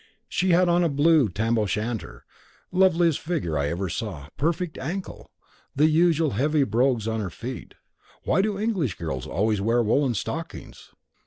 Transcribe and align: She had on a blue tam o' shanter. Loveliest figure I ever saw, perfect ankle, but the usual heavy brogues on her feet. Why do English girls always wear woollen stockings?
She 0.27 0.49
had 0.49 0.67
on 0.67 0.83
a 0.83 0.89
blue 0.89 1.29
tam 1.29 1.59
o' 1.59 1.67
shanter. 1.67 2.25
Loveliest 2.71 3.19
figure 3.19 3.55
I 3.55 3.67
ever 3.67 3.87
saw, 3.87 4.29
perfect 4.35 4.79
ankle, 4.79 5.29
but 5.75 5.83
the 5.83 5.89
usual 5.91 6.31
heavy 6.31 6.63
brogues 6.63 7.07
on 7.07 7.19
her 7.19 7.29
feet. 7.29 7.75
Why 8.23 8.41
do 8.41 8.57
English 8.57 8.97
girls 8.97 9.27
always 9.27 9.61
wear 9.61 9.83
woollen 9.83 10.15
stockings? 10.15 10.89